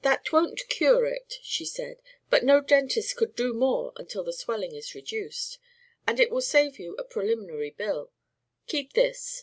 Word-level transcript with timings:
"That 0.00 0.32
won't 0.32 0.62
cure 0.70 1.04
it," 1.04 1.40
she 1.42 1.66
said, 1.66 2.00
"but 2.30 2.42
no 2.42 2.62
dentist 2.62 3.16
could 3.16 3.36
do 3.36 3.52
more 3.52 3.92
until 3.96 4.24
the 4.24 4.32
swelling 4.32 4.74
is 4.74 4.94
reduced. 4.94 5.58
And 6.06 6.18
it 6.18 6.30
will 6.30 6.40
save 6.40 6.78
you 6.78 6.94
a 6.94 7.04
preliminary 7.04 7.72
bill. 7.72 8.10
Keep 8.66 8.94
this. 8.94 9.32